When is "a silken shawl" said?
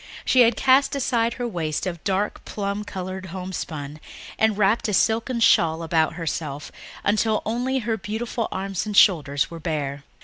4.87-5.83